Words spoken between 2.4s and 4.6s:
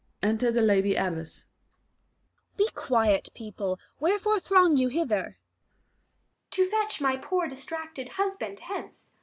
Abb. Be quiet, people. Wherefore